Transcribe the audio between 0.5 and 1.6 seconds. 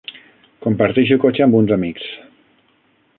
Comparteixo cotxe amb